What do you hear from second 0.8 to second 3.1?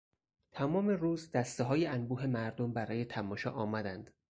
روز دستههای انبوه مردم برای